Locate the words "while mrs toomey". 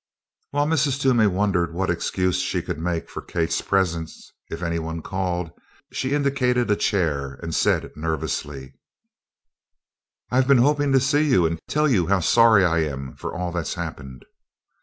0.49-1.27